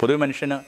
പൊതുവെ 0.00 0.18
മനുഷ്യന് 0.18 0.58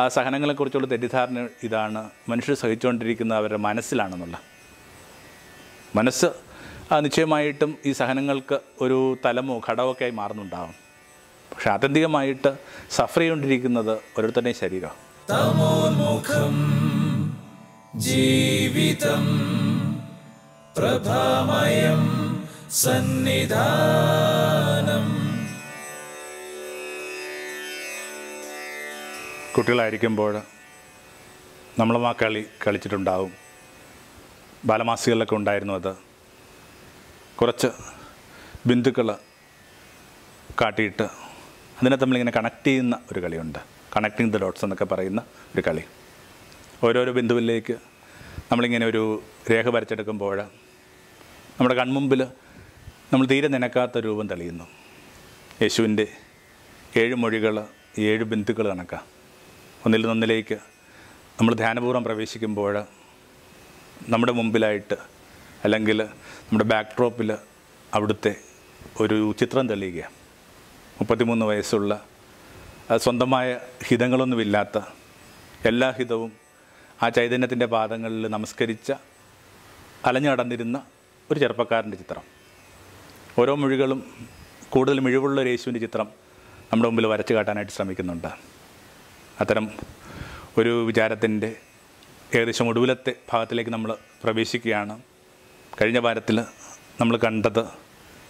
ആ 0.00 0.08
സഹനങ്ങളെക്കുറിച്ചുള്ള 0.08 0.86
തെറ്റിദ്ധാരണ 0.90 1.48
ഇതാണ്. 1.62 2.10
മനുഷ്യർ 2.28 2.56
സഹിച്ചുകൊണ്ടിരിക്കുന്ന 2.56 3.34
അവരുടെ 3.34 3.60
മനസ്സിലാണെന്നുള്ള. 3.66 4.36
മനസ്സ് 5.96 6.26
നിശ്ചയമായിട്ടും 7.00 7.78
ഈ 7.86 7.92
സഹനങ്ങൾക്ക് 7.92 8.60
ഒരു 8.80 9.18
തലമോ 9.24 9.60
ഘടമൊക്കെ 9.68 10.02
ആയി 10.04 10.14
മാറുന്നുണ്ടാവും. 10.20 10.74
പക്ഷെ 11.52 11.70
ആത്യന്തികമായിട്ട് 11.70 12.50
സഫർ 12.90 13.20
ചെയ്തുകൊണ്ടിരിക്കുന്നത് 13.20 13.92
ഓരോരുത്തരുടെയും 14.18 14.56
ശരീരം 14.56 14.94
ജീവിതം 17.96 19.24
പ്രഭാമയം 20.76 22.02
സന്നിധാനം 22.70 24.41
കുട്ടികളായിരിക്കുമ്പോൾ 29.56 30.42
നമ്മളും 31.78 32.08
ആ 32.08 32.12
കളി 32.12 32.46
കളിച്ചിട്ടുണ്ടാവും. 32.66 33.32
ബാലമാസികളിലൊക്കെ 34.64 35.34
ഉണ്ടായിരുന്നു 35.34 35.74
അത്. 35.74 35.96
കുറച്ച് 37.36 37.66
ബിന്ദുക്കൾ 38.66 39.16
കാട്ടിയിട്ട് 40.60 41.02
അതിനെ 41.02 41.96
നമ്മളിങ്ങനെ 41.96 42.32
കണക്ട് 42.36 42.66
ചെയ്യുന്ന 42.66 42.98
ഒരു 43.12 43.20
കളിയുണ്ട്. 43.20 43.58
കണക്ടിങ് 43.96 44.32
ദ 44.32 44.36
ഡോട്ട്സ് 44.36 44.64
എന്നൊക്കെ 44.64 44.84
പറയുന്ന 44.84 45.22
ഒരു 45.54 45.62
കളി. 45.66 45.82
ഓരോരോ 46.84 47.12
ബിന്ദുവിലേക്ക് 47.12 47.72
നമ്മളിങ്ങനെ 48.52 48.86
ഒരു 48.86 49.22
രേഖ 49.50 49.68
വരച്ചെടുക്കുമ്പോൾ 49.68 50.40
നമ്മുടെ 50.40 51.74
കൺമുമ്പിൽ 51.74 52.24
നമ്മൾ 53.12 53.26
തീരെ 53.26 53.48
നനക്കാത്ത 53.48 53.98
രൂപം 53.98 54.28
തെളിയുന്നു. 54.28 54.64
യേശുവിന്റെ 55.62 56.06
ഏഴ് 56.96 57.14
മൊഴികൾ 57.14 57.66
ഏഴ് 57.98 58.24
ബിന്ദുക്കൾ 58.24 58.68
കണക്കാം. 58.68 59.21
ഒന്നിൽ 59.86 60.02
നിന്നിലേക്ക് 60.06 60.56
നമ്മൾ 61.38 61.52
ധ്യാനപൂർവം 61.60 62.04
പ്രവേശിക്കുമ്പോൾ 62.04 62.74
നമ്മുടെ 64.08 64.32
മുമ്പിലായിട്ട് 64.38 64.96
അല്ലെങ്കിൽ 65.64 65.98
നമ്മുടെ 66.02 66.66
ബാക്ക് 66.72 66.92
ഡ്രോപ്പിൽ 66.98 67.30
അവിടുത്തെ 67.94 68.32
ഒരു 69.00 69.16
ചിത്രം 69.40 69.64
തെളിയുക. 69.70 70.02
മുപ്പത്തിമൂന്ന് 70.98 71.46
വയസ്സുള്ള 71.46 71.92
സ്വന്തമായ 73.04 73.48
ഹിതങ്ങളൊന്നുമില്ലാത്ത 73.88 74.78
എല്ലാ 75.70 75.88
ഹിതവും 75.98 76.30
ആ 77.02 77.08
ചൈതന്യത്തിന്റെ 77.18 77.66
പാദങ്ങളിൽ 77.74 78.28
നമസ്കരിച്ച 78.36 78.92
അലഞ്ഞു 80.06 80.30
നടന്നിരുന്ന 80.30 80.76
ഒരു 81.30 81.38
ചെറുപ്പക്കാരന്റെ 81.40 81.96
ചിത്രം. 81.96 82.24
ഓരോ 83.40 83.52
മൊഴികളും 83.62 84.00
കൂടുതൽ 84.70 84.98
മിഴിവുള്ള 85.06 85.38
ഒരു 85.40 85.50
യേശുവിന്റെ 85.54 85.80
ചിത്രം 85.86 86.08
നമ്മുടെ 86.72 86.88
മുമ്പിൽ 86.90 87.06
വരച്ചു 87.12 87.34
കാട്ടാനായിട്ട് 87.34 87.72
ശ്രമിക്കുന്നുണ്ട്. 87.72 88.51
അത്തരം 89.40 89.70
ഒരു 90.58 90.84
വിചാരത്തിന്റെ 90.84 91.56
ഏകദേശം 92.34 92.68
ഒടുവിലത്തെ 92.68 93.14
ഭാഗത്തിലേക്ക് 93.32 93.70
നമ്മൾ 93.70 93.96
പ്രവേശിക്കുകയാണ്. 94.24 95.02
കഴിഞ്ഞ 95.82 95.98
വാരത്തിൽ 95.98 96.40
നമ്മൾ 97.00 97.16
കണ്ടത് 97.16 97.60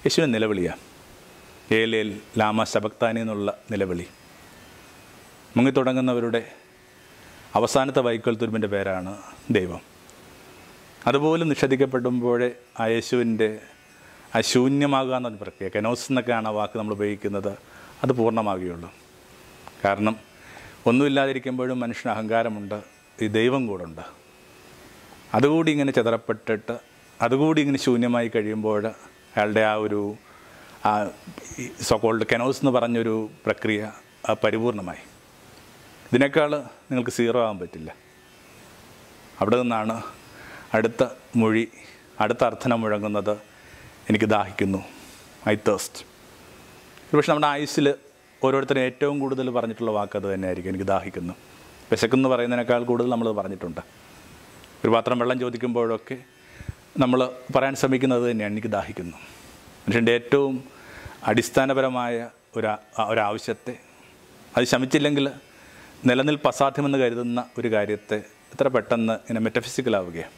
യേശുവിന്റെ 0.06 0.38
നിലവിളിയാണ് 0.38 0.78
ഏലേൽ 1.74 2.20
ലാമ 2.38 2.64
ശബക്താനി 2.64 3.20
എന്നുള്ള 3.20 3.58
നിലവിളി. 3.70 4.06
മുങ്ങിത്തുടങ്ങുന്നവരുടെ 5.56 6.52
അവസാനത്തെ 7.54 8.00
വൈക്കൽ 8.00 8.34
തുരുമ്പിന്റെ 8.34 8.68
പേരാണ് 8.68 9.18
ദൈവം. 9.50 9.80
അതുപോലും 11.06 11.48
നിഷേധിക്കപ്പെടുമ്പോഴേ 11.48 12.50
ആ 12.80 12.86
യേശുവിന്റെ 12.86 13.58
ആ 14.34 14.40
ശൂന്യമാകുക 14.40 15.16
എന്നൊരു 15.16 15.38
പ്രക്രിയ. 15.40 15.68
കെനോസ് 15.68 16.12
എന്നൊക്കെയാണ് 16.12 16.48
ആ 16.48 16.50
വാക്ക് 16.50 16.78
നമ്മൾ 16.78 16.92
ഉപയോഗിക്കുന്നത്. 16.92 17.52
അത് 18.02 18.12
പൂർണമാകുകയുള്ളൂ. 18.12 18.92
കാരണം 19.84 20.31
ഒന്നുമില്ലാതിരിക്കുമ്പോഴും 20.86 21.80
മനുഷ്യന് 21.80 22.12
അഹങ്കാരമുണ്ട് 22.12 22.82
ഈ 23.22 23.26
ദൈവം 23.26 23.66
കൂടെ 23.66 23.84
ഉണ്ട് 23.84 24.00
അതുകൂടി 25.34 25.70
ഇങ്ങനെ 25.70 25.92
ചിതറപ്പെട്ടിട്ട് 25.92 26.78
അതുകൂടി 27.22 27.60
ഇങ്ങനെ 27.60 27.78
ശൂന്യമായി 27.78 28.28
കഴിയുമ്പോൾ 28.28 28.86
അയാളുടെ 28.86 29.60
ആ 29.60 29.74
ഒരു 29.74 30.16
ആ 30.84 31.10
സോക്കോൾഡ് 31.82 32.24
കെനോസ് 32.32 32.58
എന്ന് 32.58 32.70
പറഞ്ഞൊരു 32.70 33.30
പ്രക്രിയ 33.46 33.92
പരിപൂർണമായി. 34.44 35.02
ഇതിനേക്കാൾ 36.08 36.50
നിങ്ങൾക്ക് 36.90 37.10
സീറോ 37.10 37.42
ആകാൻ 37.42 37.58
പറ്റില്ല. 37.58 37.94
അവിടെ 39.40 39.62
നിന്നാണ് 39.62 40.02
അടുത്ത 40.74 41.02
മൊഴി 41.36 41.68
അടുത്ത 42.20 42.44
അർത്ഥനം 42.44 42.80
മുഴങ്ങുന്നത് 42.80 43.34
എനിക്ക് 44.10 44.24
ദാഹിക്കുന്നു. 44.24 44.80
ഐ 45.48 45.54
തേസ്റ്റ് 45.54 46.06
പക്ഷെ 47.16 47.30
നമ്മുടെ 47.30 47.46
ആയുസ്സിൽ 47.46 47.94
ഓരോരുത്തരും 48.44 48.80
ഏറ്റവും 48.80 49.18
കൂടുതൽ 49.18 49.50
പറഞ്ഞിട്ടുള്ള 49.50 49.90
വാക്ക് 49.90 50.16
അത് 50.16 50.34
തന്നെയായിരിക്കും. 50.34 50.70
എനിക്ക് 50.70 50.84
ദാഹിക്കുന്നു. 50.84 51.34
വിശക്കെന്ന് 51.92 52.28
പറയുന്നതിനേക്കാൾ 52.28 52.84
കൂടുതൽ 52.84 53.08
നമ്മൾ 53.10 53.32
പറഞ്ഞിട്ടുണ്ട്. 53.32 53.80
ഒരു 54.84 54.88
പാത്രം 54.88 55.18
വെള്ളം 55.18 55.38
ചോദിക്കുമ്പോഴൊക്കെ 55.38 56.16
നമ്മൾ 56.98 57.30
പറയാൻ 57.56 57.74
ശ്രമിക്കുന്നത് 57.74 58.30
തന്നെയാണ് 58.30 58.54
എനിക്ക് 58.54 58.68
ദാഹിക്കുന്നു. 58.68 59.16
മനുഷ്യന്റെ 59.16 60.12
ഏറ്റവും 60.12 60.64
അടിസ്ഥാനപരമായ 61.24 62.30
ഒരു 62.56 62.76
ഒരാവശ്യത്തെ 63.00 63.78
അത് 64.56 64.64
ശമിച്ചില്ലെങ്കിൽ 64.64 65.30
നിലനിൽപ്പ് 66.06 66.48
അസാധ്യമെന്ന് 66.48 66.98
കരുതുന്ന 66.98 67.44
ഒരു 67.58 67.72
കാര്യത്തെ 67.72 68.16
എത്ര 68.52 68.68
പെട്ടെന്ന് 68.68 69.12
ഇങ്ങനെ 69.12 69.40
മെറ്റഫിസിക്കലാവുകയാണ് 69.40 70.30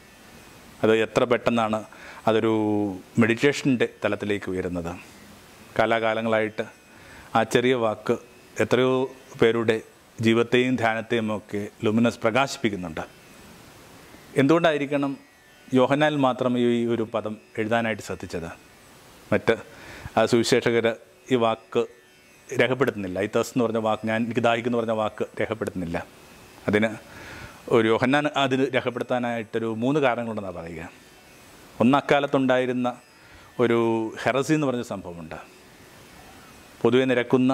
അത് 0.82 0.96
എത്ര 0.96 1.24
പെട്ടെന്നാണ് 1.24 1.84
അതൊരു 2.26 2.52
മെഡിറ്റേഷന്റെ 3.18 3.88
തലത്തിലേക്ക് 4.04 4.50
ഉയരുന്നത്. 4.50 4.96
കാലാകാലങ്ങളായിട്ട് 5.78 6.83
ആ 7.34 7.42
ചെറിയ 7.42 7.74
വാക്ക് 7.74 8.18
എത്രയോ 8.60 9.12
പേരുടെ 9.42 9.82
ജീവിതത്തെയും 10.20 10.76
ധ്യാനത്തെയും 10.76 11.36
ഒക്കെ 11.36 11.68
ലുമിനസ് 11.84 12.18
പ്രകാശിപ്പിക്കുന്നുണ്ട്. 12.18 13.00
എന്തുകൊണ്ടായിരിക്കണം 14.36 15.16
യോഹനാൽ 15.74 16.16
മാത്രം 16.16 16.58
ഈ 16.58 16.86
ഒരു 16.86 17.08
പദം 17.14 17.36
എഴുതാനായിട്ട് 17.58 18.02
ശ്രദ്ധിച്ചത്? 18.02 18.50
മറ്റ് 19.32 19.56
ആ 20.18 20.26
സുവിശേഷകർ 20.26 20.96
ഈ 21.32 21.34
വാക്ക് 21.34 21.86
രേഖപ്പെടുത്തുന്നില്ല. 22.60 23.20
ഈ 23.20 23.28
തസ് 23.36 23.48
എന്ന് 23.48 23.64
പറഞ്ഞ 23.64 23.78
വാക്ക് 23.78 24.06
ഞാൻ 24.06 24.24
എനിക്ക് 24.24 24.40
ദാഹിക്കുന്നു 24.40 24.78
പറഞ്ഞ 24.78 24.90
വാക്ക് 24.90 25.26
രേഖപ്പെടുത്തുന്നില്ല. 25.40 26.06
അതിന് 26.68 26.88
ഒരു 27.68 27.88
യോഹന്നാൻ 27.88 28.26
അതിന് 28.36 28.66
രേഖപ്പെടുത്താനായിട്ടൊരു 28.74 29.74
മൂന്ന് 29.78 30.00
കാരണങ്ങളുണ്ടെന്നാണ് 30.00 30.56
പറയുക. 30.56 30.90
ഒന്ന് 31.80 31.98
അക്കാലത്തുണ്ടായിരുന്ന 31.98 32.96
ഒരു 33.60 34.12
ഹെറസി 34.22 34.54
എന്ന് 34.54 34.66
പറഞ്ഞ 34.66 34.82
സംഭവമുണ്ട്. 34.82 35.63
പൊതുവെ 36.84 37.04
നിരക്കുന്ന 37.04 37.52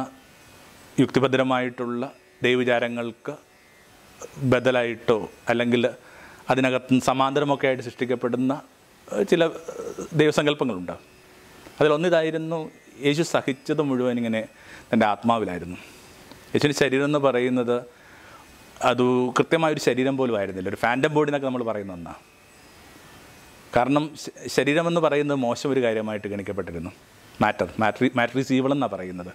യുക്തിഭദ്രമായിട്ടുള്ള 1.01 2.13
ദൈവവിചാരങ്ങൾക്ക് 2.43 3.35
ബദലായിട്ടോ 4.39 5.31
അല്ലെങ്കിൽ 5.49 5.89
അതിനകത്ത് 6.51 6.99
സമാന്തരമൊക്കെ 6.99 7.67
ആയിട്ട് 7.67 7.83
സൃഷ്ടിക്കപ്പെടുന്ന 7.83 8.63
ചില 9.31 9.47
ദൈവസങ്കല്പങ്ങളുണ്ടാകും 10.13 10.13
ദൈവസങ്കല്പങ്ങളുണ്ട്. 10.13 10.93
അതിലൊന്നിതായിരുന്നു 11.81 12.71
യേശു 13.05 13.23
സഹിച്ചത് 13.23 13.83
മുഴുവൻ 13.83 14.17
ഇങ്ങനെ 14.17 14.49
തന്റെ 14.95 15.07
ആത്മാവിലായിരുന്നു. 15.07 15.77
യേശുവിന്റെ 16.55 16.79
ശരീരം 16.79 17.05
എന്ന് 17.05 17.19
പറയുന്നത് 17.19 17.77
അത് 18.83 19.31
കൃത്യമായൊരു 19.39 19.81
ശരീരം 19.81 20.17
പോലും 20.17 20.37
ആയിരുന്നില്ല. 20.37 20.69
ഒരു 20.69 20.77
ഫാന്റം 20.77 21.15
ബോഡി 21.15 21.29
എന്നൊക്കെ 21.29 21.47
നമ്മൾ 21.47 21.63
പറയുന്ന 21.63 21.93
ഒന്നാണ്. 21.93 22.21
കാരണം 23.77 24.17
ശരീരമെന്ന് 24.47 25.01
പറയുന്നത് 25.01 25.39
മോശം 25.39 25.71
ഒരു 25.71 25.83
കാര്യമായിട്ട് 25.83 26.29
ഗണിക്കപ്പെട്ടിരുന്നു. 26.29 26.91
മാറ്റർ 27.43 27.69
മാറ്ററി 27.79 28.11
മാറ്ററിസ് 28.17 28.53
ഈവൾ 28.53 28.73
എന്നാണ് 28.73 28.93
പറയുന്നത്. 28.93 29.33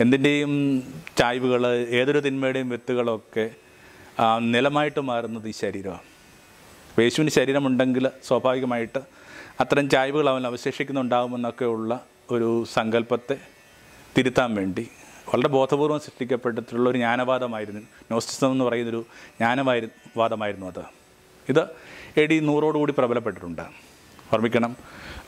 എന്തിന്റെയും 0.00 0.52
ചായ്വുകൾ 1.18 1.66
ഏതൊരു 1.88 2.18
തിന്മയുടെയും 2.18 2.68
വിത്തുകളൊക്കെ 2.68 3.50
നിലമായിട്ട് 4.38 5.00
മാറുന്നത് 5.00 5.48
ഈ 5.48 5.50
ശരീരമാണ്. 5.50 6.04
യേശുവിന് 7.00 7.30
ശരീരമുണ്ടെങ്കിൽ 7.30 8.08
സ്വാഭാവികമായിട്ട് 8.26 8.98
അത്തരം 9.60 9.90
ചായ്വുകൾ 9.90 10.28
അവൻ 10.28 10.46
അവശേഷിക്കുന്നുണ്ടാകുമെന്നൊക്കെയുള്ള 10.46 12.06
ഒരു 12.30 12.64
സങ്കല്പത്തെ 12.72 13.36
തിരുത്താൻ 14.18 14.54
വേണ്ടി 14.54 14.88
വളരെ 15.28 15.48
ബോധപൂർവം 15.48 16.00
സൃഷ്ടിക്കപ്പെട്ടിട്ടുള്ള 16.00 16.90
ഒരു 16.90 16.98
ജ്ഞാനവാദമായിരുന്നു. 16.98 17.80
നോസ്റ്റിസം 18.10 18.52
എന്ന് 18.52 18.64
പറയുന്നൊരു 18.64 19.06
ജ്ഞാനവാദമായിരുന്നു 19.38 20.66
അത്. 20.66 20.84
ഇത് 21.48 21.64
എ 22.16 22.26
ഡി 22.26 22.38
നൂറോടുകൂടി 22.40 22.94
പ്രബലപ്പെട്ടിട്ടുണ്ട്. 22.98 23.62
ഓർമ്മിക്കണം. 24.32 24.76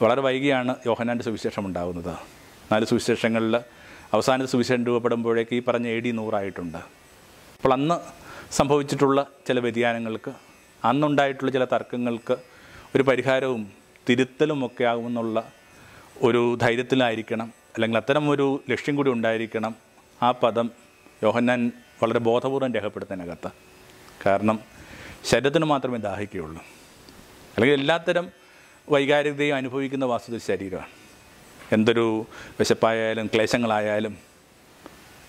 വളരെ 0.02 0.20
വൈകിയാണ് 0.20 0.76
യോഹനാന്റെ 0.87 1.25
സുവിശേഷം 1.25 1.67
ഉണ്ടാകുന്നത്. 1.67 2.14
നാല് 2.73 2.85
സുവിശേഷങ്ങളിൽ 2.85 3.56
അവസാന 4.12 4.44
സുവിശേഷം 4.44 4.87
രൂപപ്പെടുമ്പോഴേക്ക് 4.87 5.55
ഈ 5.55 5.62
പറഞ്ഞ 5.62 5.87
എ 5.87 6.00
ഡി 6.00 6.11
നൂറായിട്ടുണ്ട്. 6.11 6.79
അപ്പോൾ 6.79 7.73
അന്ന് 7.73 7.94
സംഭവിച്ചിട്ടുള്ള 8.52 9.26
ചില 9.49 9.61
വ്യതിയാനങ്ങൾക്ക് 9.61 10.32
അന്നുണ്ടായിട്ടുള്ള 10.85 11.50
ചില 11.50 11.64
തർക്കങ്ങൾക്ക് 11.64 12.37
ഒരു 12.94 13.02
പരിഹാരവും 13.02 13.73
തിരുത്തലും 14.08 14.67
ഒക്കെ 14.67 14.85
ആകുമെന്നുള്ള 14.85 15.52
ഒരു 16.23 16.58
ധൈര്യത്തിലായിരിക്കണം. 16.61 17.47
അല്ലെങ്കിൽ 17.47 17.99
അത്തരം 17.99 18.31
ഒരു 18.31 18.62
ലക്ഷ്യം 18.70 18.97
കൂടി 18.97 19.11
ഉണ്ടായിരിക്കണം 19.11 19.75
ആ 20.23 20.31
പദം 20.31 20.70
യോഹന്നാൻ 21.23 21.73
വളരെ 22.02 22.19
ബോധപൂർവം 22.19 22.75
രേഖപ്പെടുത്താനകത്ത് 22.75 23.50
കാരണം 24.26 24.61
ശരീരത്തിന് 25.25 25.64
മാത്രമേ 25.64 25.99
ദാഹിക്കുകയുള്ളൂ. 25.99 26.62
അല്ലെങ്കിൽ 27.56 27.81
എല്ലാത്തരം 27.81 28.39
വൈകാരികതയും 28.90 29.56
അനുഭവിക്കുന്ന 29.56 30.04
വാസ്തു 30.04 30.38
ശരീരമാണ്. 30.38 30.87
എന്തൊരു 31.72 32.26
വിശപ്പായാലും 32.58 33.26
ക്ലേശങ്ങളായാലും 33.34 34.19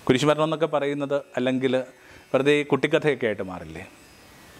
കുരിശുമരണം 0.08 0.44
എന്നൊക്കെ 0.44 0.66
പറയുന്നത് 0.66 1.22
അല്ലെങ്കിൽ 1.36 1.76
വെറുതെ 2.34 2.62
കുട്ടിക്കഥയൊക്കെ 2.62 3.26
ആയിട്ട് 3.26 3.42
മാറില്ലേ? 3.42 3.80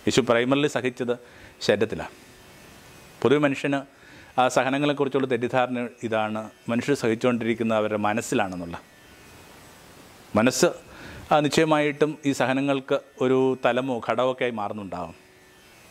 യേശു 0.07 0.21
പ്രൈമറിൽ 0.21 0.67
സഹിച്ചത് 0.67 1.19
ശരീരത്തിലാണ്. 1.61 2.11
പൊതുവെ 3.23 3.39
മനുഷ്യന് 3.39 3.81
ആ 4.41 4.49
സഹനങ്ങളെക്കുറിച്ചുള്ള 4.49 5.31
തെറ്റിദ്ധാരണ 5.31 5.89
ഇതാണ്. 6.03 6.51
മനുഷ്യർ 6.69 6.97
സഹിച്ചുകൊണ്ടിരിക്കുന്ന 6.97 7.75
അവരുടെ 7.75 7.99
മനസ്സിലാണെന്നുള്ള. 7.99 8.81
മനസ്സ് 10.37 10.67
നിശ്ചയമായിട്ടും 11.41 12.19
ഈ 12.27 12.33
സഹനങ്ങൾക്ക് 12.33 13.01
ഒരു 13.21 13.59
തലമോ 13.65 14.01
ഘടമൊക്കെ 14.09 14.43
ആയി 14.43 14.51
മാറുന്നുണ്ടാവും. 14.51 15.22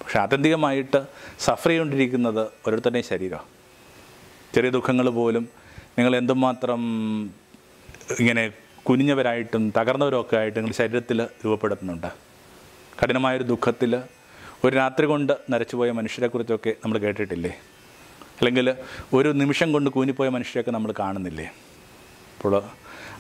പക്ഷെ 0.02 0.20
ആത്യന്തികമായിട്ട് 0.20 1.00
സഫർ 1.40 1.70
ചെയ്തുകൊണ്ടിരിക്കുന്നത് 1.70 2.42
ഓരോരുത്തരുടെയും 2.68 3.06
ശരീരമാണ്. 3.06 3.48
ചെറിയ 4.56 4.70
ദുഃഖങ്ങൾ 4.70 5.10
പോലും 5.10 5.44
നിങ്ങൾ 5.98 6.16
എന്തുമാത്രം 6.16 6.82
ഇങ്ങനെ 8.20 8.44
കുനിഞ്ഞവരായിട്ടും 8.88 9.74
തകർന്നവരൊക്കെ 9.78 10.36
ആയിട്ട് 10.38 10.58
നിങ്ങൾ 10.60 10.74
ശരീരത്തിൽ 10.74 11.22
രൂപപ്പെടുത്തുന്നുണ്ട്. 11.46 12.10
കഠിനമായൊരു 13.00 13.44
ദുഃഖത്തിൽ 13.44 13.92
ഒരു 14.66 14.76
രാത്രി 14.76 15.06
കൊണ്ട് 15.06 15.34
നരച്ചുപോയ 15.50 15.92
മനുഷ്യരെക്കുറിച്ചൊക്കെ 15.92 16.72
നമ്മൾ 16.84 16.98
കേട്ടിട്ടില്ലേ? 16.98 17.50
അല്ലെങ്കിൽ 18.40 18.76
ഒരു 19.14 19.30
നിമിഷം 19.30 19.72
കൊണ്ട് 19.72 19.90
കൂനിപ്പോയ 19.90 20.30
മനുഷ്യരെയൊക്കെ 20.30 20.72
നമ്മൾ 20.72 20.94
കാണുന്നില്ലേ? 21.00 21.46
അപ്പോൾ 22.38 22.54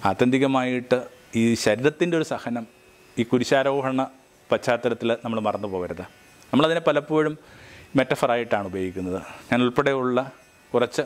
ആത്യന്തികമായിട്ട് 0.05 0.99
ഈ 1.35 1.53
ശരീരത്തിന്റെ 1.53 2.17
ഒരു 2.17 2.23
സഹനം 2.23 2.67
ഈ 3.19 3.23
കുരിശാരോഹണ 3.23 4.01
പശ്ചാത്തലത്തിൽ 4.51 5.09
നമ്മൾ 5.25 5.39
മറന്നു 5.39 5.67
പോകരുത് 5.67 6.20
നമ്മളതിനെ 6.51 6.81
പലപ്പോഴും 6.87 7.33
മെറ്റഫറായിട്ടാണ് 7.97 8.65
ഉപയോഗിക്കുന്നത്. 8.71 9.19
ഞാൻ 9.51 9.59
ഉൾപ്പെടെയുള്ള 9.65 10.31
കുറച്ച് 10.73 11.03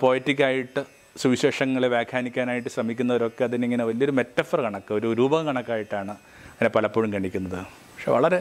പോയറ്റിക്കായിട്ട് 0.00 0.80
സുവിശേഷങ്ങളെ 1.20 1.88
വ്യാഖ്യാനിക്കാനായിട്ട് 1.94 2.70
ശ്രമിക്കുന്നവരൊക്കെ 2.74 3.42
അതിനിങ്ങനെ 3.44 3.84
വലിയൊരു 3.84 4.14
മെറ്റഫർ 4.18 4.60
കണക്ക് 4.66 4.92
ഒരു 4.98 5.08
രൂപം 5.18 5.46
കണക്കായിട്ടാണ് 5.46 6.12
അതിനെ 6.54 6.70
പലപ്പോഴും 6.76 7.10
ഗണിക്കുന്നത് 7.14 7.58
പക്ഷെ 7.92 8.10
വളരെ 8.16 8.40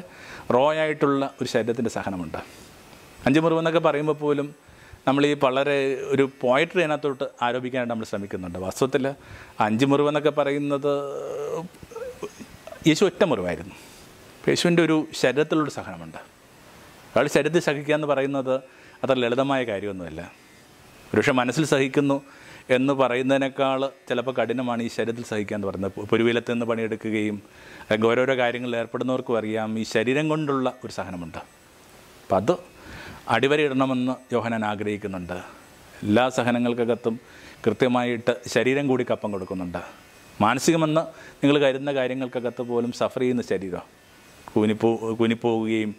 റോ 0.55 0.63
ആയിട്ടുള്ള 0.83 1.23
ഒരു 1.41 1.49
ശരീരത്തിന്റെ 1.53 1.91
സഹനമുണ്ട്. 1.97 2.37
അഞ്ച് 3.27 3.39
മുറിവെന്നൊക്കെ 3.39 3.79
പറയുമ്പോൾ 3.79 4.17
പോലും 4.23 4.49
നമ്മൾ 5.07 5.25
ഈ 5.25 5.33
വളരെ 5.43 5.77
ഒരു 6.13 6.29
പോയട്രി 6.41 6.81
അതിനകത്തോട്ട് 6.83 7.25
ആരോപിക്കാനായിട്ട് 7.45 7.91
നമ്മൾ 7.93 8.07
ശ്രമിക്കുന്നുണ്ട്. 8.11 8.59
വാസ്തവത്തിൽ 8.65 9.05
അഞ്ച് 9.67 9.85
മുറിവെന്നൊക്കെ 9.91 10.33
പറയുന്നത് 10.39 10.93
യേശു 12.89 13.03
ഒറ്റ 13.09 13.23
മുറിവായിരുന്നു 13.23 13.75
യേശുവിന്റെ 14.47 14.83
ഒരു 14.83 15.07
ശരീരത്തിലൊരു 15.11 15.69
സഹനമുണ്ട്. 15.69 16.17
അയാൾ 17.15 17.27
ശരീരത്തിൽ 17.27 17.59
സഹിക്കുക 17.59 17.93
എന്ന് 17.93 18.07
പറയുന്നത് 18.07 18.55
അത്ര 19.03 19.13
ലളിതമായ 19.13 19.63
കാര്യമൊന്നുമല്ല. 19.63 20.31
ഒരുപക്ഷെ 21.13 21.31
മനസ്സിൽ 21.31 21.65
സഹിക്കുന്നു 21.65 22.21
എന്ന് 22.69 22.93
പറയുന്നതിനേക്കാൾ 22.93 23.89
ചിലപ്പോൾ 24.09 24.35
കഠിനമാണ് 24.35 24.83
ഈ 24.83 24.87
ശരീരത്തിൽ 24.87 25.23
സഹിക്കുക 25.23 25.55
എന്ന് 25.55 25.67
പറയുന്നത്. 25.67 25.91
പൊരുവിലത്ത് 26.05 26.51
നിന്ന് 26.51 26.65
പണിയെടുക്കുകയും 26.65 27.41
അല്ലെങ്കിൽ 27.89 28.07
ഓരോരോ 28.07 28.37
കാര്യങ്ങളിൽ 28.37 28.75
ഏർപ്പെടുന്നവർക്കും 28.75 29.37
അറിയാം. 29.37 29.79
ഈ 29.79 29.83
ശരീരം 29.83 30.29
കൊണ്ടുള്ള 30.29 30.73
ഒരു 30.85 30.91
സഹനമുണ്ട്. 30.91 31.37
അപ്പം 31.37 32.37
അത് 32.37 32.55
അടിവരയിടണമെന്ന് 33.29 34.33
യോഹനാൻ 34.33 34.65
ആഗ്രഹിക്കുന്നുണ്ട്. 34.65 35.33
എല്ലാ 36.03 36.29
സഹനങ്ങൾക്കകത്തും 36.29 37.19
കൃത്യമായിട്ട് 37.67 38.35
ശരീരം 38.47 38.87
കൂടി 38.87 39.05
കപ്പം 39.11 39.31
കൊടുക്കുന്നുണ്ട്. 39.31 39.77
മാനസികമെന്ന് 40.41 41.01
നിങ്ങൾ 41.45 41.59
കരുതുന്ന 41.59 41.93
കാര്യങ്ങൾക്കകത്ത് 41.93 42.61
പോലും 42.61 42.91
സഫർ 42.91 43.19
ചെയ്യുന്ന 43.19 43.41
ശരീരം 43.41 43.99
കൂനിപ്പോ 44.53 45.15
കൂനിപ്പോവുകയും 45.19 45.95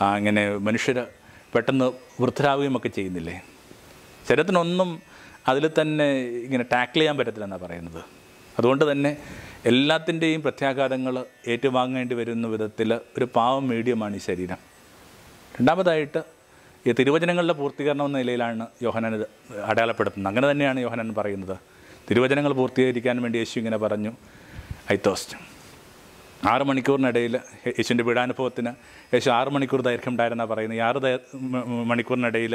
അങ്ങനെ 0.00 0.56
മനുഷ്യർ 0.56 1.06
പെട്ടെന്ന് 1.54 1.92
വൃദ്ധരാവുകയും 2.22 2.76
ഒക്കെ 2.76 2.88
ചെയ്യുന്നില്ലേ? 2.88 3.42
ശരീരത്തിനൊന്നും 4.28 5.02
അതിൽ 5.48 5.70
തന്നെ 5.80 6.10
ഇങ്ങനെ 6.20 6.64
ടാക്കിൾ 6.72 6.98
ചെയ്യാൻ 6.98 7.16
പറ്റത്തില്ലെന്നാണ് 7.16 7.62
പറയുന്നത്. 7.62 8.04
അതുകൊണ്ട് 8.58 8.92
തന്നെ 8.92 9.16
എല്ലാത്തിന്റെയും 9.66 10.42
പ്രത്യാഘാതങ്ങൾ 10.42 11.24
ഏറ്റുവാങ്ങേണ്ടി 11.46 12.14
വരുന്ന 12.14 12.46
വിധത്തിൽ 12.46 12.94
ഒരു 12.94 13.28
പാവം 13.36 13.68
മീഡിയമാണ് 13.68 14.16
ഈ 14.16 14.18
ശരീരം. 14.18 14.56
രണ്ടാമതായിട്ട് 15.58 16.22
ഈ 16.86 16.92
തിരുവചനങ്ങളുടെ 16.92 17.52
പൂർത്തീകരണം 17.52 18.04
എന്ന 18.04 18.18
നിലയിലാണ് 18.18 18.66
യോഹനാൻ 18.82 19.24
അടയാളപ്പെടുത്തുന്നത്. 19.64 20.30
അങ്ങനെ 20.30 20.50
തന്നെയാണ് 20.50 20.80
യോഹനാൻ 20.80 21.14
പറയുന്നത്. 21.14 21.56
തിരുവചനങ്ങൾ 22.10 22.52
പൂർത്തീകരിക്കാൻ 22.52 23.22
വേണ്ടി 23.22 23.38
യേശു 23.38 23.58
ഇങ്ങനെ 23.58 23.76
പറഞ്ഞു 23.76 24.12
ഐ 24.92 24.96
തോസ്റ്റ്. 25.06 25.53
ആറ് 26.50 26.62
മണിക്കൂറിനിടയിൽ 26.62 27.34
യേശുവിന്റെ 27.66 28.04
പീഡാനുഭവത്തിന് 28.04 28.70
യേശു 29.14 29.30
ആറ് 29.30 29.48
മണിക്കൂർ 29.48 29.80
ദൈർഘ്യം 29.80 30.12
ഉണ്ടായിരുന്ന 30.12 30.44
പറയുന്നത്. 30.44 30.78
ഈ 30.78 30.82
ആറ് 30.88 31.18
മണിക്കൂറിനിടയിൽ 31.90 32.54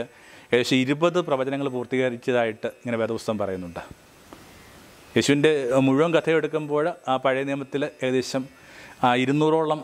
യേശു 0.54 0.76
ഇരുപത് 0.76 1.20
പ്രവചനങ്ങൾ 1.22 1.68
പൂർത്തീകരിച്ചതായിട്ട് 1.70 2.68
ഇങ്ങനെ 2.68 2.98
വേദപുസ്തകം 2.98 3.38
പറയുന്നുണ്ട്. 3.38 3.80
യേശുവിന്റെ 5.18 5.52
മുഴുവൻ 5.80 6.14
കഥയെടുക്കുമ്പോൾ 6.14 6.86
ആ 7.08 7.18
പഴയ 7.18 7.44
നിയമത്തിൽ 7.44 7.86
ഏകദേശം 7.86 8.46
ഇരുന്നൂറോളം 9.16 9.80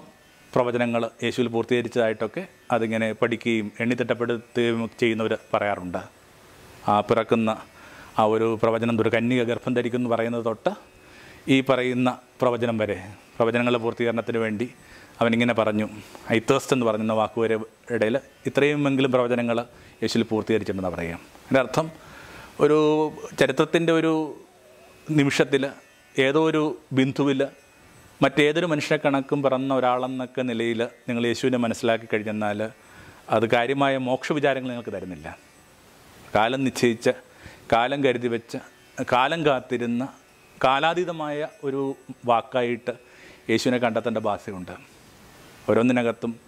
പ്രവചനങ്ങൾ 0.55 1.09
യേശുവിൽ 1.23 1.47
പൂർത്തീകരിച്ചതായിട്ടൊക്കെ 1.47 2.47
അതിങ്ങനെ 2.71 3.11
പഠിക്കുകയും 3.11 3.71
എണ്ണിത്തിട്ടപ്പെടുത്തുകയും 3.79 4.89
ചെയ്യുന്നവർ 4.99 5.37
പറയാറുണ്ട്. 5.53 6.01
ആ 6.87 6.99
പിറക്കുന്ന 6.99 7.57
ആ 8.19 8.23
ഒരു 8.23 8.59
പ്രവചനം 8.61 9.01
ഒരു 9.01 9.09
കന്യക 9.09 9.43
ഗർഭം 9.43 9.73
ധരിക്കുന്നു 9.73 10.09
പറയുന്നത് 10.09 10.45
തൊട്ട് 10.45 10.73
ഈ 11.47 11.61
പറയുന്ന 11.61 12.09
പ്രവചനം 12.41 12.77
വരെ. 12.77 13.07
പ്രവചനങ്ങളുടെ 13.37 13.83
പൂർത്തീകരണത്തിന് 13.83 14.37
വേണ്ടി 14.37 14.73
അവനിങ്ങനെ 15.21 15.53
പറഞ്ഞു. 15.53 15.89
ഐത്തേസ്റ്റ് 16.31 16.73
എന്ന് 16.73 16.85
പറഞ്ഞ 16.85 17.11
വാക്കുവരെ 17.11 17.59
ഇടയിൽ 17.91 18.19
ഇത്രയുമെങ്കിലും 18.45 19.11
പ്രവചനങ്ങൾ 19.11 19.59
യേശുവിൽ 20.03 20.25
പൂർത്തീകരിച്ചിട്ടുണ്ടെന്ന് 20.25 20.97
പറയാം 20.97 21.17
അതിന്റെ 21.17 21.59
അർത്ഥം 21.59 21.91
ഒരു 22.59 23.11
ചരിത്രത്തിന്റെ 23.39 23.93
ഒരു 23.93 24.41
നിമിഷത്തിൽ 25.11 25.69
ഏതോ 26.19 26.49
ഒരു 26.49 26.77
ബിന്ദുവിൽ 26.93 27.47
മറ്റേതൊരു 28.21 28.65
മനുഷ്യനെ 28.65 28.99
കണക്കും 29.05 29.43
പിറന്ന 29.43 29.73
ഒരാളെന്നൊക്കെ 29.73 30.41
നിലയിൽ 30.41 30.83
നിങ്ങൾ 30.83 31.27
യേശുവിനെ 31.27 31.57
മനസ്സിലാക്കി 31.57 32.05
കഴിഞ്ഞെന്നാൽ 32.13 32.69
അത് 33.29 33.49
കാര്യമായ 33.49 33.97
മോക്ഷവിചാരങ്ങൾ 33.97 34.69
നിങ്ങൾക്ക് 34.69 34.93
തരുന്നില്ല. 34.93 35.37
കാലം 36.35 36.63
നിശ്ചയിച്ച 36.63 37.09
കാലം 37.73 38.03
കരുതി 38.03 38.27
വെച്ച 38.27 38.57
കാലം 39.11 39.45
കാത്തിരുന്ന 39.45 40.07
കാലാതീതമായ 40.63 41.47
ഒരു 41.63 41.95
വാക്കായിട്ട് 42.25 42.91
യേശുവിനെ 43.49 43.77
കണ്ടെത്തേണ്ട 43.77 44.17
ബാധ്യതയുണ്ട് 44.17 44.71
ഓരോന്നിനകത്തും 45.69 46.39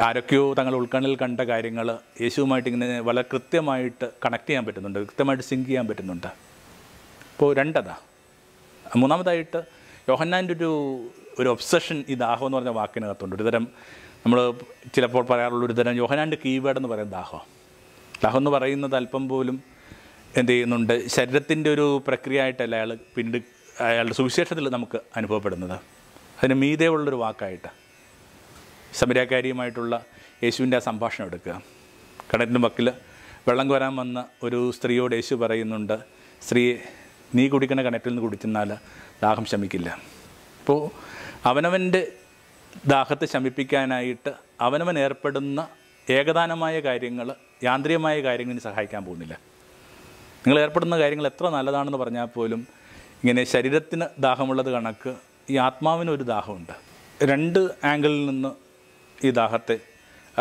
ആരൊക്കെയോ 0.00 0.54
തങ്ങൾ 0.54 0.74
ഉൾക്കണ്ണിൽ 0.74 1.16
കണ്ട 1.16 1.40
കാര്യങ്ങൾ 1.40 1.98
യേശുവുമായിട്ട് 2.20 2.68
ഇങ്ങനെ 2.68 3.00
വളരെ 3.00 3.28
കൃത്യമായിട്ട് 3.32 4.10
കണക്ട് 4.24 4.48
ചെയ്യാൻ 4.48 4.64
പറ്റുന്നുണ്ട് 4.64 4.98
കൃത്യമായിട്ട് 4.98 5.44
സിങ്ക് 5.44 5.66
ചെയ്യാൻ 5.66 5.86
പറ്റുന്നുണ്ട്. 5.86 6.26
അപ്പോൾ 6.26 7.56
രണ്ടതാ. 7.56 7.96
മൂന്നാമതായിട്ട് 8.96 9.62
യോഹന്നാന്റെ 10.08 10.54
ഒരു 10.54 11.08
ഒരു 11.38 11.48
ഒബ്സഷൻ 11.48 12.04
ഈ 12.08 12.14
ദാഹം 12.14 12.46
എന്ന് 12.46 12.58
പറഞ്ഞ 12.58 12.68
വാക്കിനകത്തുണ്ട്. 12.68 13.36
ഒരുതരം 13.36 13.68
നമ്മൾ 14.26 14.54
ചിലപ്പോൾ 14.94 15.24
പറയാറുള്ള 15.24 15.64
ഒരുതരം 15.64 15.94
യോഹനാന്റെ 15.94 16.36
കീവേഡ് 16.44 16.76
എന്ന് 16.76 16.88
പറയുന്നത് 16.88 17.12
ദാഹം. 17.12 17.40
ദാഹം 18.24 18.38
എന്ന് 18.38 18.50
പറയുന്നത് 18.50 18.96
അല്പം 18.96 19.28
പോലും 19.28 19.75
എന്ത് 20.36 20.52
ചെയ്യുന്നുണ്ട്? 20.52 21.08
ശരീരത്തിന്റെ 21.08 21.70
ഒരു 21.74 22.02
പ്രക്രിയ 22.06 22.40
ആയിട്ടല്ല 22.40 22.74
അയാൾ 22.76 22.98
പിന്നീട് 23.16 23.44
അയാളുടെ 23.82 24.14
സുവിശേഷത്തിൽ 24.14 24.68
നമുക്ക് 24.68 25.00
അനുഭവപ്പെടുന്നത്. 25.16 25.76
അതിന് 26.38 26.54
മീതെ 26.54 26.86
ഉള്ളൊരു 26.86 27.16
വാക്കായിട്ട് 27.16 27.70
സമരക്കാരിയുമായിട്ടുള്ള 28.94 30.04
യേശുവിന്റെ 30.44 30.76
ആ 30.76 30.80
സംഭാഷണം 30.80 31.26
എടുക്കുക. 31.26 31.62
കടലിന്റെ 32.34 32.60
വക്കിൽ 32.60 32.92
വെള്ളം 33.48 33.68
കോരാൻ 33.68 33.96
വന്ന 33.96 34.24
ഒരു 34.42 34.70
സ്ത്രീയോട് 34.70 35.14
യേശു 35.14 35.34
പറയുന്നുണ്ട് 35.34 35.98
സ്ത്രീയെ 36.42 36.76
നീ 37.34 37.48
കുടിക്കുന്ന 37.48 37.82
കിണറ്റിൽ 37.82 38.08
നിന്ന് 38.08 38.22
കുടിച്ചെന്നാൽ 38.22 38.76
ദാഹം 39.22 39.44
ശമിക്കില്ല. 39.44 39.98
അപ്പോൾ 40.60 40.90
അവനവന്റെ 41.48 42.12
ദാഹത്തെ 42.86 43.26
ശമിപ്പിക്കാനായിട്ട് 43.26 44.32
അവനവൻ 44.60 44.98
ഏർപ്പെടുന്ന 44.98 45.68
ഏകദാനമായ 46.10 46.80
കാര്യങ്ങൾ 46.80 47.34
യാന്ത്രികമായ 47.64 48.22
കാര്യങ്ങളിന് 48.22 48.60
സഹായിക്കാൻ 48.60 49.04
പോകുന്നില്ല. 49.04 49.55
നിങ്ങൾ 50.46 50.60
ഏർപ്പെടുന്ന 50.62 50.98
കാര്യങ്ങൾ 50.98 51.26
എത്ര 51.26 51.48
നല്ലതാണെന്ന് 51.48 51.98
പറഞ്ഞാൽ 51.98 52.24
പോലും 52.24 52.60
ഇങ്ങനെ 53.22 53.44
ശരീരത്തിന് 53.44 54.06
ദാഹമുള്ളത് 54.18 54.70
കണക്ക് 54.72 55.12
ഈ 55.50 55.56
ആത്മാവിന് 55.56 56.10
ഒരു 56.10 56.22
ദാഹമുണ്ട്. 56.22 56.74
രണ്ട് 57.30 57.58
ആംഗിളിൽ 57.84 58.26
നിന്ന് 58.26 58.50
ഈ 59.26 59.30
ദാഹത്തെ 59.30 59.76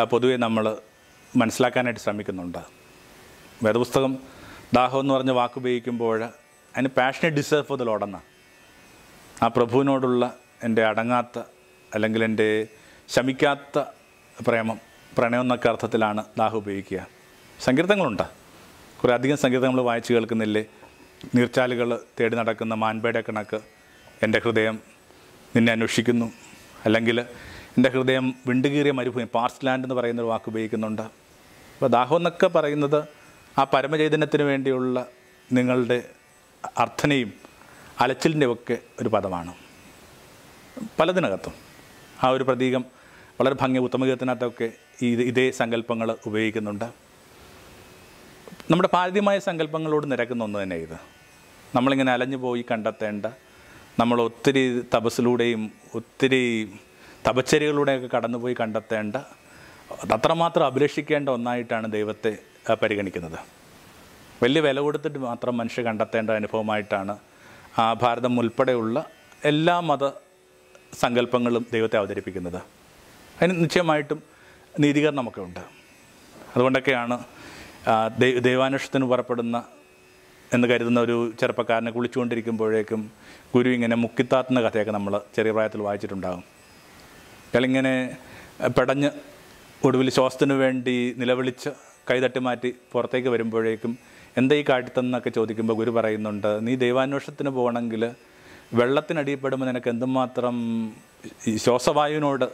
പൊതുവെ 0.03 0.35
നമ്മൾ 0.37 0.77
മനസ്സിലാക്കാനായിട്ട് 1.35 2.01
ശ്രമിക്കുന്നുണ്ട്. 2.01 2.61
വേദപുസ്തകം 3.63 4.17
ദാഹം 4.73 4.99
എന്ന് 4.99 5.13
പറഞ്ഞ 5.13 5.31
വാക്ക് 5.31 5.57
ഉപയോഗിക്കുമ്പോൾ 5.57 6.23
അതിന് 6.23 6.87
പാഷനറ്റ് 6.87 7.35
ഡിസേർവ് 7.35 7.65
ഫോർ 7.65 7.77
ദ 7.77 7.81
ലോഡെന്ന 7.81 8.21
ആ 9.43 9.47
പ്രഭുവിനോടുള്ള 9.47 10.33
എന്റെ 10.63 10.85
അടങ്ങാത്ത 10.85 11.39
അല്ലെങ്കിൽ 11.93 12.23
എന്റെ 12.23 12.49
ശമിക്കാത്ത 13.09 13.79
പ്രേമം 14.47 14.79
പ്രണയം 15.17 15.41
എന്നൊക്കെ 15.41 15.69
അർത്ഥത്തിലാണ് 15.69 16.23
ദാഹം 16.37 16.57
ഉപയോഗിക്കുക. 16.57 17.07
സങ്കീർത്തങ്ങളുണ്ട്. 17.59 18.44
കുറേ 19.05 19.13
അധികം 19.13 19.37
സംഗീതം 19.37 19.65
നമ്മൾ 19.67 19.81
വായിച്ചു 19.81 20.13
കേൾക്കുന്നില്ലേ? 20.13 20.65
നീർച്ചാലുകൾ 21.35 21.99
തേടി 22.19 22.35
നടക്കുന്ന 22.35 22.73
മാൻപേടെ 22.73 23.23
കണക്ക് 23.29 23.59
എന്റെ 24.23 24.41
ഹൃദയം 24.45 24.79
നിന്നെ 25.55 25.71
അന്വേഷിക്കുന്നു. 25.71 26.31
അല്ലെങ്കിൽ 26.85 27.19
എന്റെ 27.75 27.89
ഹൃദയം 27.89 28.35
വിണ്ടുകീറിയ 28.47 28.91
മരുഭൂമി 28.91 29.27
പാർസ് 29.33 29.65
ലാൻഡ് 29.65 29.85
എന്ന് 29.85 29.95
പറയുന്ന 29.95 30.21
ഒരു 30.21 30.29
വാക്ക് 30.29 30.49
ഉപയോഗിക്കുന്നുണ്ട്. 30.49 31.01
അപ്പോൾ 31.01 31.87
ദാഹം 31.87 32.15
എന്നൊക്കെ 32.15 32.47
പറയുന്നത് 32.47 33.03
ആ 33.59 33.63
പരമചൈതന്യത്തിന് 33.63 34.43
വേണ്ടിയുള്ള 34.43 35.05
നിങ്ങളുടെ 35.51 36.09
അർത്ഥനയും 36.77 37.33
അലച്ചിലിന്റെ 37.99 38.47
ഒക്കെ 38.47 38.77
ഒരു 39.01 39.09
പദമാണ്. 39.09 39.53
പലതിനകത്തും 40.99 41.53
ആ 42.23 42.29
ഒരു 42.29 42.43
പ്രതീകം 42.43 42.85
വളരെ 43.41 43.55
ഭംഗി 43.61 43.79
ഉത്തമഗീതത്തിനകത്തൊക്കെ 43.79 44.71
ഈ 45.01 45.15
ഇതേ 45.15 45.51
സങ്കല്പങ്ങൾ 45.51 46.17
ഉപയോഗിക്കുന്നുണ്ട്. 46.25 47.04
നമ്മുടെ 48.71 48.87
പാരതിമായ 48.93 49.39
സങ്കല്പങ്ങളോട് 49.39 50.05
നിരക്കുന്ന 50.11 50.43
ഒന്ന് 50.43 50.59
തന്നെ 50.61 50.75
ഇത്. 50.75 50.95
നമ്മളിങ്ങനെ 51.75 52.11
അലഞ്ഞു 52.11 52.37
പോയി 52.37 52.65
കണ്ടെത്തേണ്ട 52.71 53.25
നമ്മൾ 53.99 54.17
ഒത്തിരി 54.21 54.63
തപസ്സിലൂടെയും 54.93 55.61
ഒത്തിരി 55.99 56.39
തപച്ചരികളിലൂടെയൊക്കെ 57.27 58.09
കടന്നുപോയി 58.15 58.55
കണ്ടെത്തേണ്ട 58.61 59.15
അത്രമാത്രം 60.15 60.65
അഭിലഷിക്കേണ്ട 60.65 61.29
ഒന്നായിട്ടാണ് 61.29 61.91
ദൈവത്തെ 61.97 62.31
പരിഗണിക്കുന്നത്. 62.81 63.39
വലിയ 64.43 64.61
വില 64.67 64.79
കൊടുത്തിട്ട് 64.79 65.19
മാത്രം 65.27 65.57
മനുഷ്യ 65.61 65.83
കണ്ടെത്തേണ്ട 65.89 66.29
അനുഭവമായിട്ടാണ് 66.41 67.15
ആ 67.83 67.93
ഭാരതം 67.93 68.39
ഉൾപ്പെടെയുള്ള 68.39 69.05
എല്ലാ 69.51 69.77
മത 69.91 70.03
സങ്കല്പങ്ങളും 71.03 71.63
ദൈവത്തെ 71.75 71.97
അവതരിപ്പിക്കുന്നത്. 72.01 72.59
അതിന് 73.37 73.63
നിശ്ചയമായിട്ടും 73.63 74.19
നീതികരണമൊക്കെ 74.79 75.41
ഉണ്ട്. 75.47 75.63
അതുകൊണ്ടൊക്കെയാണ് 76.55 77.17
ദൈവാന്വേഷണത്തിന് 78.45 79.05
പുറപ്പെടുന്ന 79.05 79.63
എന്ന് 80.53 80.67
കരുതുന്ന 80.67 80.99
ഒരു 80.99 81.33
ചെറുപ്പക്കാരനെ 81.39 81.91
കുളിച്ചുകൊണ്ടിരിക്കുമ്പോഴേക്കും 81.91 83.11
ഗുരു 83.55 83.69
ഇങ്ങനെ 83.69 83.95
മുക്കിത്താത്തുന്ന 83.95 84.61
കഥയൊക്കെ 84.61 84.91
നമ്മൾ 84.91 85.21
ചെറിയ 85.35 85.51
പ്രായത്തിൽ 85.51 85.81
വായിച്ചിട്ടുണ്ടാകും. 85.81 86.43
അയാളിങ്ങനെ 87.51 88.17
പെടഞ്ഞ് 88.77 89.09
ഒടുവിൽ 89.85 90.09
ശ്വാസത്തിന് 90.09 90.53
വേണ്ടി 90.53 91.15
നിലവിളിച്ച് 91.17 91.69
കൈതട്ടി 92.11 92.39
മാറ്റി 92.39 92.75
പുറത്തേക്ക് 92.91 93.29
വരുമ്പോഴേക്കും 93.29 93.97
എന്താ 94.37 94.55
ഈ 94.55 94.63
കാട്ടിത്തന്നൊക്കെ 94.69 95.29
ചോദിക്കുമ്പോൾ 95.29 95.73
ഗുരു 95.73 95.91
പറയുന്നുണ്ട് 95.91 96.67
നീ 96.67 96.75
ദൈവാന്വേഷണത്തിന് 96.75 97.49
പോകണമെങ്കിൽ 97.49 98.11
വെള്ളത്തിനടിയപ്പെടുമ്പോൾ 98.73 99.65
നിനക്ക് 99.65 99.89
എന്തുമാത്രം 99.89 100.55
ശ്വാസവായുവിനോട് 101.57 102.45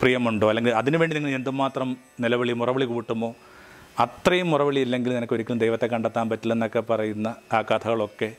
പ്രിയമുണ്ടോ? 0.00 0.48
അല്ലെങ്കിൽ 0.48 0.74
അതിനുവേണ്ടി 0.74 1.16
നിങ്ങൾ 1.16 1.30
എന്തുമാത്രം 1.30 1.96
നിലവിളി 2.20 2.52
മുറവിളി 2.52 2.84
കൂട്ടുമോ? 2.84 3.34
അത്രയും 3.98 4.50
മുറവിളി 4.50 4.80
ഇല്ലെങ്കിൽ 4.80 5.14
നിനക്ക് 5.14 5.34
ഒരിക്കലും 5.34 5.58
ദൈവത്തെ 5.58 5.86
കണ്ടെത്താൻ 5.86 6.28
പറ്റില്ലെന്നൊക്കെ 6.28 6.80
പറയുന്ന 6.80 7.34
ആ 7.52 7.60
കഥകളൊക്കെ 7.60 8.36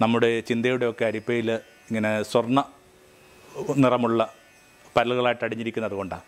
നമ്മുടെ 0.00 0.40
ചിന്തയുടെയൊക്കെ 0.40 1.04
അരിപ്പയിൽ 1.04 1.50
ഇങ്ങനെ 1.88 2.22
സ്വർണ 2.22 2.64
നിറമുള്ള 3.76 4.34
പല്ലുകളായിട്ട് 4.96 5.44
അടിഞ്ഞിരിക്കുന്നത് 5.44 5.92
കൊണ്ടാണ് 5.92 6.22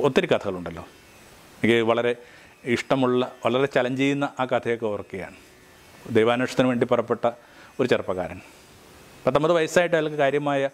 ഒത്തിരി 0.00 0.26
കഥകളുണ്ടല്ലോ. 0.26 0.82
എനിക്ക് 1.62 1.82
വളരെ 1.82 2.16
ഇഷ്ടമുള്ള 2.64 3.32
വളരെ 3.44 3.66
ചലഞ്ച് 3.66 4.00
ചെയ്യുന്ന 4.02 4.32
ആ 4.40 4.44
കഥയൊക്കെ 4.44 4.86
ഓർക്കുകയാണ്. 4.86 5.36
ദൈവാന്വേഷണത്തിന് 6.10 6.68
വേണ്ടി 6.68 6.86
പുറപ്പെട്ട 6.86 7.30
ഒരു 7.80 7.88
ചെറുപ്പക്കാരൻ. 7.88 8.40
പത്തൊമ്പത് 9.26 9.52
വയസ്സായിട്ട് 9.52 9.96
അയാൾക്ക് 9.96 10.16
കാര്യമായ 10.16 10.70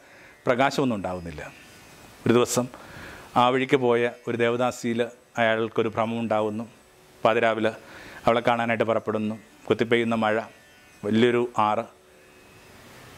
പ്രകാശമൊന്നും 0.47 0.97
ഉണ്ടാകുന്നില്ല 0.97 1.53
ഒരു 2.27 2.33
ദിവസം 2.33 2.67
ആ 3.37 3.49
വഴിക്ക് 3.49 3.77
പോയ 3.77 4.11
ഒരു 4.29 4.37
ദേവദാസിയിൽ 4.37 5.07
അയാൾക്കൊരു 5.39 5.89
ഭ്രമം 5.89 6.21
ഉണ്ടാകുന്നു 6.21 6.75
പാതിരാവിലെ 7.26 7.73
അവളെ 8.26 8.40
കാണാനായിട്ട് 8.40 8.85
പുറപ്പെടുന്നു. 8.85 9.35
കുത്തിപ്പെയ്യുന്ന 9.68 10.14
മഴ 10.14 10.40
വലിയൊരു 11.04 11.42
ആറ്. 11.59 11.85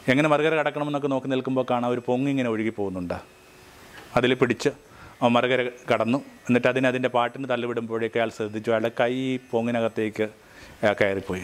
എങ്ങനെ 0.07 0.29
മറുകര 0.29 0.53
കടക്കണമെന്നൊക്കെ 0.55 1.07
നോക്കി 1.07 1.27
നിൽക്കുമ്പോൾ 1.27 1.65
കാണാൻ 1.71 1.91
ഒരു 1.91 2.01
പൊങ്ങി 2.05 2.29
ഇങ്ങനെ 2.29 2.49
ഒഴുകി 2.49 2.69
പോകുന്നുണ്ട്. 2.69 3.17
അതിൽ 4.15 4.33
പിടിച്ച് 4.33 4.69
മറുകര 5.27 5.69
കടന്നു. 5.93 6.17
എന്നിട്ട് 6.17 6.67
അതിനെ 6.67 6.87
അതിന്റെ 6.87 7.09
പാട്ടിന് 7.09 7.49
തള്ളിവിടുമ്പോഴേക്ക് 7.49 8.17
അയാൾ 8.17 8.29
ശ്രദ്ധിച്ചു. 8.29 8.71
അയാളുടെ 8.71 8.91
കൈ 8.99 9.37
പൊങ്ങിനകത്തേക്ക് 9.51 10.29
കയറിപ്പോയി. 11.01 11.43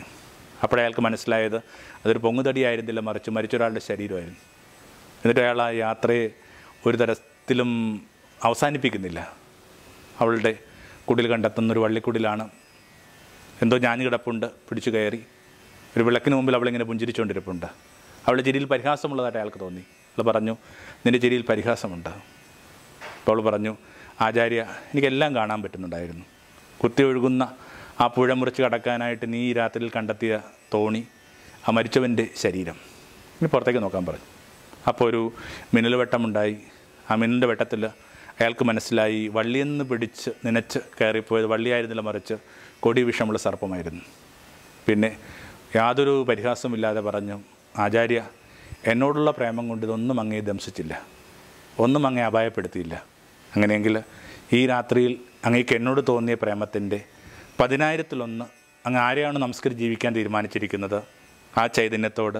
അപ്പോഴേ 0.64 0.82
അയാൾക്ക് 0.84 1.00
മനസ്സിലായത് 1.00 1.58
അതൊരു 2.04 2.18
പൊങ്ങുതടിയായിരുന്നില്ല 2.18 3.00
മറിച്ച് 3.00 3.30
മരിച്ചൊരാളുടെ 3.30 3.80
ശരീരമായിരുന്നു. 3.80 4.40
എന്നിട്ട് 5.16 5.40
അയാൾ 5.40 5.62
ആ 5.62 5.70
യാത്രയെ 5.70 6.30
ഒരു 6.86 6.98
തരത്തിലും 6.98 7.72
അവസാനിപ്പിക്കുന്നില്ല. 8.44 9.20
അവളുടെ 10.20 10.56
കുടിൽ 11.10 11.28
കണ്ടെത്തുന്ന 11.28 11.74
ഒരു 11.74 11.80
വള്ളിക്കുടിലാണ്. 11.80 12.50
എന്തോ 13.62 13.78
ഞാൻ 13.78 14.04
കിടപ്പുണ്ട് 14.04 14.46
പിടിച്ചു 14.46 14.90
കയറി. 14.90 15.24
ഒരു 15.98 16.04
വിളക്കിന് 16.04 16.36
മുമ്പിൽ 16.36 16.56
അവളിങ്ങനെ 16.56 16.86
പുഞ്ചിരിച്ചുകൊണ്ടിരിപ്പുണ്ട് 16.86 17.66
അവളുടെ 17.66 18.42
ചിരിയിൽ 18.42 18.66
പരിഹാസമുള്ളതായിട്ട് 18.66 19.38
അയാൾക്ക് 19.38 19.60
തോന്നി. 19.60 19.82
അവൾ 19.82 20.22
പറഞ്ഞു 20.22 20.58
നിന്റെ 20.96 21.20
ചിരിയിൽ 21.20 21.42
പരിഹാസമുണ്ട്. 21.42 22.10
അപ്പോൾ 22.10 23.42
അവൾ 23.42 23.50
പറഞ്ഞു 23.50 23.78
ആചാര്യ 24.22 24.62
എനിക്കെല്ലാം 24.62 25.36
കാണാൻ 25.36 25.62
പറ്റുന്നുണ്ടായിരുന്നു. 25.62 26.26
കുത്തി 26.84 27.04
ഒഴുകുന്ന 27.04 27.52
ആ 28.02 28.08
പുഴ 28.08 28.34
മുറിച്ച് 28.34 28.62
കടക്കാനായിട്ട് 28.62 29.34
നീ 29.34 29.40
ഈ 29.40 29.54
രാത്രിയിൽ 29.54 29.92
കണ്ടെത്തിയ 29.96 30.40
തോണി 30.74 31.08
ആ 31.68 31.72
മരിച്ചവന്റെ 31.72 32.28
ശരീരം. 32.36 32.76
ഇനി 33.42 33.48
പുറത്തേക്ക് 33.48 33.80
നോക്കാൻ 33.80 34.06
പറഞ്ഞു. 34.06 34.26
അപ്പോൾ 34.88 35.10
ഒരു 35.10 35.34
മിന്നൽ 35.74 35.96
വെട്ടമുണ്ടായി. 35.96 36.58
ആ 37.12 37.16
മിന്നലിന്റെ 37.16 37.48
വെട്ടത്തിൽ 37.48 37.90
അയാൾക്ക് 38.40 38.64
മനസ്സിലായി 38.66 39.28
വള്ളിയെന്ന് 39.28 39.84
പിടിച്ച് 39.86 40.30
നനച്ച് 40.46 40.80
കയറിപ്പോയത് 40.98 41.46
വള്ളിയായിരുന്നില്ല 41.46 42.02
മറിച്ച് 42.02 42.36
കൊടി 42.80 43.02
വിഷമുള്ള 43.02 43.40
സർപ്പമായിരുന്നു. 43.40 44.02
പിന്നെ 44.88 45.18
യാതൊരു 45.76 46.26
പരിഹാസമില്ലാതെ 46.30 47.02
പറഞ്ഞു 47.02 47.38
ആചാര്യ 47.78 48.20
എന്നോടുള്ള 48.92 49.32
പ്രേമം 49.32 49.68
കൊണ്ട് 49.70 49.86
ഇതൊന്നും 49.86 50.20
അങ്ങേ 50.20 50.40
ദംസിച്ചില്ല 50.40 50.94
ഒന്നും 51.80 52.08
അങ്ങേ 52.08 52.24
അപായപ്പെടുത്തിയില്ല. 52.24 52.96
അങ്ങനെയെങ്കിൽ 53.56 53.96
ഈ 54.54 54.68
രാത്രിയിൽ 54.68 55.14
അങ്ങേക്ക് 55.46 55.76
എന്നോട് 55.76 56.02
തോന്നിയ 56.10 56.36
പ്രേമത്തിന്റെ 56.36 57.00
പതിനായിരത്തിലൊന്ന് 57.60 58.46
അങ്ങ് 58.88 59.00
ആരെയാണ് 59.00 59.38
നമസ്കരിച്ച് 59.38 59.84
ജീവിക്കാൻ 59.84 60.16
തീരുമാനിച്ചിരിക്കുന്നത്? 60.16 61.00
ആ 61.58 61.68
ചൈതന്യത്തോട് 61.68 62.40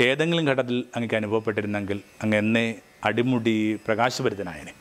ഏതെങ്കിലും 0.00 0.48
ഘട്ടത്തിൽ 0.48 0.84
അങ്ങേക്ക് 0.94 1.14
അനുഭവപ്പെട്ടിരുന്നെങ്കിൽ 1.14 2.00
അങ്ങ് 2.22 2.36
എന്നെ 2.36 2.66
അടിമുടി 3.04 3.74
പ്രകാശഭരിതനായനെ. 3.86 4.74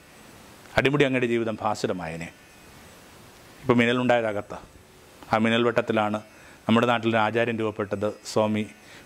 അടിമുടി 0.78 1.04
അങ്ങയുടെ 1.04 1.28
ജീവിതം 1.28 1.58
ഭാസുരമായനെ 1.62 2.30
ഇപ്പോൾ 3.62 3.74
മിന്നലുണ്ടായതകത്ത 3.74 4.54
ആ 5.34 5.38
മിന്നൽ 5.38 5.64
വട്ടത്തിലാണ് 5.64 6.20
നമ്മുടെ 6.68 6.88
നാട്ടിൽ 6.88 7.18
ആചാര്യൻ 7.18 7.60
രൂപപ്പെട്ടത് 7.60 8.14
സ്വാമി 8.26 8.64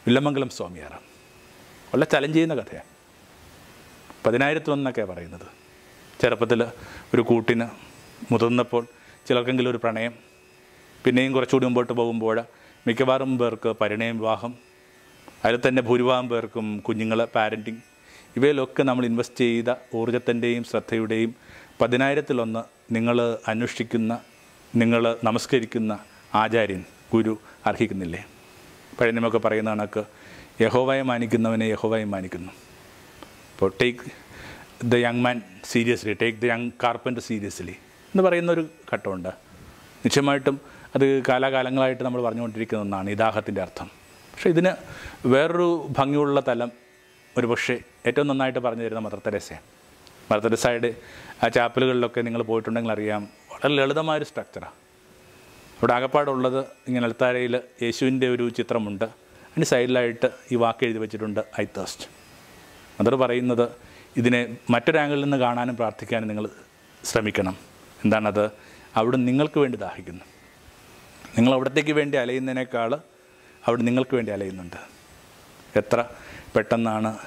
വില്ലമംഗലം 0.08 0.50
സ്വാമിയാറാണ്. 0.50 1.06
വളരെ 1.94 2.08
ചലഞ്ച് 2.14 2.36
ചെയ്യുന്ന 2.36 2.56
കഥയാണ് 2.56 2.90
പതിനായിരത്തൊന്നൊക്കെ 4.26 5.04
പറയുന്നത്. 5.04 5.48
ചെറുപ്പത്തിൽ 6.22 6.62
ഒരു 7.14 7.22
കൂട്ടിന് 7.22 7.68
മുതിർന്നപ്പോൾ 8.32 8.84
ചിലർക്കെങ്കിലും 9.28 9.70
ഒരു 9.70 9.78
പ്രണയം 9.78 10.14
പിന്നെയും 11.06 11.34
കുറച്ചുകൂടി 11.34 11.66
മുമ്പോട്ട് 11.66 11.94
പോകുമ്പോൾ 11.94 12.38
മിക്കവാറും 12.88 13.38
പേർക്ക് 13.38 13.70
പരിണയം 13.82 14.18
വിവാഹം 14.18 14.54
അതിൽ 15.46 15.62
തന്നെ 15.68 15.82
ഭൂരിഭാഗം 15.82 16.30
പേർക്കും 16.30 16.80
കുഞ്ഞുങ്ങൾ 16.80 17.26
പാരന്റിങ് 17.36 17.82
ഇവയിലൊക്കെ 18.38 18.84
നമ്മൾ 18.84 19.06
ഇൻവെസ്റ്റ് 19.06 19.46
ചെയ്ത 19.46 19.70
ഊർജത്തിന്റെയും 19.96 20.64
ശ്രദ്ധയുടെയും 20.64 21.36
പതിനായിരത്തിലൊന്ന് 21.82 22.94
നിങ്ങൾ 22.94 23.38
അന്വേഷിക്കുന്ന 23.48 24.22
നിങ്ങൾ 24.76 25.16
നമസ്കരിക്കുന്ന 25.24 26.00
ആചാര്യൻ 26.36 26.84
ഗുരു 27.14 27.40
അർഹിക്കുന്നില്ലേ? 27.66 28.26
പഴയനിമൊക്കെ 29.00 29.38
പറയുന്ന 29.38 29.70
കണക്ക് 29.70 30.04
യഹോവയെ 30.62 31.02
മാനിക്കുന്നവനെ 31.02 31.64
യഹോവയെ 31.64 32.04
മാനിക്കുന്നു. 32.04 32.52
അപ്പോൾ 33.54 33.74
take 33.82 34.00
the 34.86 34.96
young 34.96 35.22
man 35.22 35.42
seriously 35.64 36.18
take 36.22 36.40
the 36.40 36.46
young 36.46 36.72
carpenter 36.84 37.20
seriously 37.20 37.72
എന്ന് 37.72 38.24
പറയുന്ന 38.24 38.52
ഒരു 38.52 38.68
ഘട്ടമുണ്ട്. 38.94 39.30
നിശ്ചയമായിട്ടും 40.06 40.62
അത് 40.96 41.24
കാലാകാലങ്ങളായിട്ട് 41.30 42.04
നമ്മൾ 42.04 42.24
പറഞ്ഞുകൊണ്ടിരിക്കുന്ന 42.24 42.82
ഒന്നാണ് 42.82 43.10
ഇദാഹത്തിന്റെ 43.10 43.62
അർത്ഥം. 43.62 43.86
പക്ഷേ 44.32 44.50
ഇതിന് 44.50 44.72
വേറൊരു 45.28 45.88
ഭംഗിയുള്ള 45.98 46.44
തലം 46.48 46.72
ഒരു 47.38 47.48
പക്ഷേ 47.48 47.80
ഏറ്റവും 48.08 48.28
നന്നായിട്ട് 48.28 48.60
പറഞ്ഞു 48.60 48.84
തരുന്ന 48.84 49.00
മദർ 49.00 49.22
തെരേസയാണ്. 49.26 49.79
മദർ 50.32 50.56
സൈഡ് 50.56 50.90
ആ 51.44 51.48
ചാപ്പലുകളിലൊക്കെ 51.48 52.22
നിങ്ങൾ 52.22 52.42
പോയിട്ടുണ്ടെങ്കിൽ 52.42 52.92
അറിയാം 52.92 53.22
വളരെ 53.52 53.70
ലളിതമായൊരു 53.76 54.24
സ്ട്രക്ചറാണ് 54.24 54.76
ഇവിടെ 55.78 55.94
ആകപ്പാടുള്ളത് 55.94 56.60
ഇങ്ങനെ 56.88 57.06
അൽത്താരയിൽ 57.06 57.56
യേശുവിന്റെ 57.84 58.28
ഒരു 58.28 58.50
ചിത്രമുണ്ട്. 58.50 59.06
അതിന് 59.50 59.66
സൈഡിലായിട്ട് 59.66 60.28
ഈ 60.52 60.56
വാക്ക് 60.56 60.84
എഴുതി 60.86 60.98
വെച്ചിട്ടുണ്ട് 60.98 61.42
ഐ 61.62 61.66
തേസ്റ്റ് 61.78 62.06
മദർ 63.00 63.16
പറയുന്നത് 63.16 63.72
ഇതിനെ 64.18 64.58
മറ്റൊരു 64.70 64.98
ആംഗിളിൽ 64.98 65.22
നിന്ന് 65.22 65.38
കാണാനും 65.38 65.76
പ്രാർത്ഥിക്കാനും 65.76 66.28
നിങ്ങൾ 66.28 66.50
ശ്രമിക്കണം. 67.06 67.58
എന്താണത്? 68.04 68.52
അവിടെ 68.96 69.18
നിങ്ങൾക്ക് 69.18 69.60
വേണ്ടി 69.60 69.78
ദാഹിക്കുന്നു. 69.78 70.26
നിങ്ങൾ 71.38 71.54
അവിടത്തേക്ക് 71.54 71.92
വേണ്ടി 71.92 72.18
അലയുന്നതിനേക്കാൾ 72.18 72.94
അവിടെ 73.68 73.82
നിങ്ങൾക്ക് 73.82 74.16
വേണ്ടി 74.16 74.32
അലയുന്നുണ്ട്. 74.32 74.80
എത്ര 75.76 76.06
പെട്ടെന്നാണ് 76.56 77.18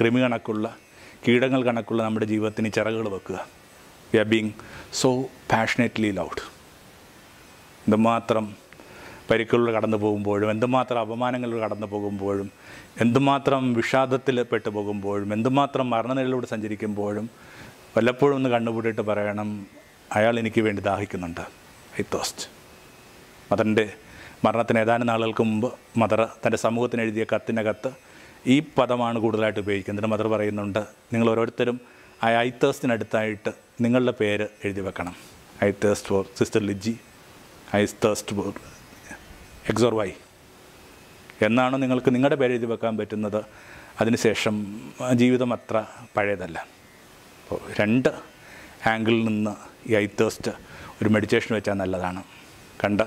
കൃമി 0.00 0.20
കണക്കുള്ള 0.20 0.76
കീടങ്ങൾ 1.26 1.64
കണക്കുള്ള 1.64 2.02
നമ്മുടെ 2.02 2.26
ജീവിതത്തിന് 2.26 2.72
ചിറകുകൾ 2.72 3.08
വെക്കുക. 3.08 3.46
We 4.12 4.18
are 4.18 4.24
being 4.24 4.50
so 4.92 5.22
passionately 5.52 6.10
loved 6.10 6.42
എന്തുമാത്രം 7.86 8.56
പരിക്കുകളിൽ 9.30 9.74
കടന്നു 9.74 9.96
പോകുമ്പോഴും 9.96 10.50
എന്തുമാത്രം 10.50 10.98
അപമാനങ്ങളിൽ 11.00 11.58
കടന്നു 11.58 11.86
പോകുമ്പോഴും 11.86 12.50
എന്തുമാത്രം 13.00 13.74
വിഷാദത്തിൽ 13.74 14.42
പെട്ടു 14.42 14.68
പോകുമ്പോഴും 14.68 15.32
എന്തുമാത്രം 15.32 15.90
മരണനിലയിലൂടെ 15.90 16.46
സഞ്ചരിക്കുമ്പോഴും 16.46 17.30
വല്ലപ്പോഴും 17.96 18.36
ഒന്ന് 18.36 18.48
കണ്ണുപൂട്ടിയിട്ട് 18.48 19.00
പറയണം 19.00 19.66
അയാൾ 20.14 20.38
എനിക്ക് 20.38 20.60
വേണ്ടി 20.60 20.82
ദാഹിക്കുന്നുണ്ട്. 20.82 21.40
ഐ 22.00 22.04
തോസ്റ്റ് 22.14 22.44
മദറിന്റെ 23.52 23.92
മരണത്തിന് 24.44 24.78
ഏതാനും 24.78 25.06
നാളുകൾക്ക് 25.06 25.42
മുമ്പ് 25.42 25.72
മദർ 25.96 26.20
തന്റെ 26.46 26.56
സമൂഹത്തിന് 26.56 27.02
എഴുതിയ 27.02 27.24
കത്തിനകത്ത് 27.24 27.90
ഈ 28.46 28.62
പദമാണ് 28.78 29.18
കൂടുതലായിട്ട് 29.18 29.60
ഉപയോഗിക്കുന്നത്. 29.60 30.06
മദർ 30.06 30.28
പറയുന്നുണ്ട് 30.28 30.78
നിങ്ങൾ 31.12 31.30
ഓരോരുത്തരും 31.30 31.80
ആ 32.24 32.30
ഐത്തേഴ്സിനടുത്തായിട്ട് 32.30 33.50
നിങ്ങളുടെ 33.80 34.12
പേര് 34.12 34.48
എഴുതി 34.64 34.80
വെക്കണം. 34.80 35.14
I 35.64 35.70
thirst 35.70 36.08
for 36.08 36.26
sister 36.38 36.60
Liji 36.60 36.98
I 37.76 37.86
thirst 37.86 38.36
for 38.36 38.52
X or 39.68 39.94
Y. 39.94 40.10
എന്നാണ് 41.42 41.82
നിങ്ങൾക്ക് 41.82 42.14
നിങ്ങളുടെ 42.14 42.36
പേര് 42.36 42.52
എഴുതി 42.52 42.66
വെക്കാൻ 42.66 42.96
പറ്റുന്നത്. 42.96 43.44
അതിനുശേഷം 44.00 44.80
ജീവിതം 45.14 45.52
അത്ര 45.52 45.84
പഴയതല്ല. 46.16 46.58
അപ്പോൾ 46.58 47.60
രണ്ട് 47.80 48.08
ആംഗിളിൽ 48.86 49.24
നിന്ന് 49.24 49.56
ഈ 49.90 49.94
ഐത്തേസ്റ്റ് 49.94 50.50
ഒരു 51.02 51.08
മെഡിറ്റേഷൻ 51.08 51.54
വെച്ചാൽ 51.54 51.74
നല്ലതാണ്. 51.74 52.22
കണ്ട 52.84 53.00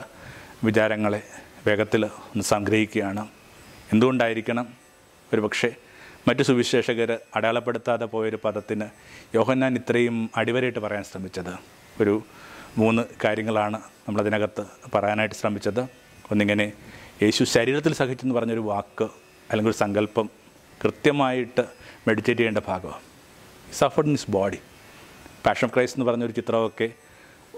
വിചാരങ്ങളെ 0.63 1.23
വേഗത്തിൽ 1.67 2.05
ഒന്ന് 2.05 2.43
സംഗ്രഹിക്കുകയാണ്. 2.43 3.27
എന്തുകൊണ്ടായിരിക്കണം 3.93 4.80
ഒരു 5.33 5.41
പക്ഷേ 5.41 5.69
മറ്റു 6.27 6.43
സുവിശേഷകർ 6.43 7.19
അടയാളപ്പെടുത്താതെ 7.35 8.05
പോയൊരു 8.05 8.39
പദത്തിന് 8.45 8.87
യോഹന്നാൻ 9.35 9.75
ഇത്രയും 9.75 10.29
അടിവരയിട്ട് 10.35 10.79
പറയാൻ 10.79 11.03
ശ്രമിച്ചത്. 11.03 11.53
ഒരു 12.01 12.23
മൂന്ന് 12.77 13.03
കാര്യങ്ങളാണ് 13.23 13.77
നമ്മളതിനകത്ത് 14.07 14.63
പറയാനായിട്ട് 14.95 15.35
ശ്രമിച്ചത്. 15.35 15.79
ഒന്നിങ്ങനെ 16.31 16.73
യേശു 17.23 17.43
ശരീരത്തിൽ 17.43 17.93
സഹിച്ചെന്ന് 17.93 18.35
പറഞ്ഞൊരു 18.35 18.59
വാക്ക് 18.59 19.03
അല്ലെങ്കിൽ 19.49 19.69
ഒരു 19.69 19.77
സങ്കല്പം 19.77 20.29
കൃത്യമായിട്ട് 20.83 21.61
മെഡിറ്റേറ്റ് 22.07 22.39
ചെയ്യേണ്ട 22.39 22.57
ഭാഗമാണ് 22.67 23.01
suffered 23.73 24.07
in 24.07 24.13
his 24.13 24.31
body 24.31 24.59
passion 25.45 25.67
Christ 25.67 25.99
എന്ന് 25.99 26.11
പറഞ്ഞൊരു 26.11 26.31
ചിത്രമൊക്കെ 26.31 26.91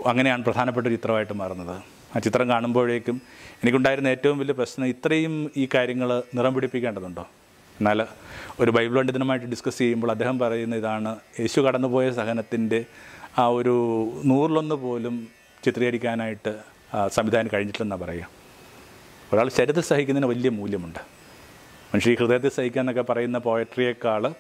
അങ്ങനെയാണ് 0.06 0.44
പ്രധാനപ്പെട്ട 0.44 0.88
ഒരു 0.88 0.96
ചിത്രമായിട്ട് 0.96 1.34
മാറുന്നത്. 1.34 1.84
ആ 2.16 2.20
ചിത്രം 2.20 2.50
കാണുമ്പോഴേക്കും 2.50 3.22
എനിക്കുണ്ടായിരുന്ന 3.64 4.08
ഏറ്റവും 4.08 4.38
വലിയ 4.40 4.54
പ്രശ്നം 4.54 4.88
ഇത്രയും 4.88 5.52
ഈ 5.58 5.68
കാര്യങ്ങൾ 5.74 6.24
നിറം 6.36 6.54
പിടിപ്പിക്കേണ്ടതുണ്ടോ? 6.54 7.28
എന്നാൽ 7.80 8.06
ഒരു 8.60 8.72
ബൈബിൾ 8.72 8.98
പണ്ഡിതനുമായിട്ട് 8.98 9.46
ഡിസ്കസ് 9.46 9.78
ചെയ്യുമ്പോൾ 9.78 10.12
അദ്ദേഹം 10.12 10.40
പറയുന്ന 10.40 10.76
ഇതാണ് 10.76 11.20
യേശു 11.40 11.62
കടന്നുപോയ 11.62 12.12
സഹനത്തിന്റെ 12.12 12.86
ആ 13.38 13.48
ഒരു 13.48 13.76
നൂറിലൊന്ന് 14.26 14.76
പോലും 14.76 15.28
ചിത്രീകരിക്കാനായിട്ട് 15.66 16.52
സംവിധാനം 17.08 17.50
കഴിഞ്ഞിട്ടില്ലെന്നാണ് 17.54 18.02
പറയുക. 18.02 18.28
ഒരാൾ 19.34 19.50
ശരീരത്തിൽ 19.50 19.82
സഹിക്കുന്നതിന് 19.82 20.30
വലിയ 20.30 20.50
മൂല്യമുണ്ട്. 20.50 21.00
മനുഷ്യ 21.94 22.12
ഈ 22.12 22.16
ഹൃദയത്തിൽ 22.16 22.50
സഹിക്കുക 22.50 22.82
എന്നൊക്കെ 22.82 23.02
പറയുന്ന 23.02 23.38
പോയട്രിയേക്കാൾ 23.38 24.34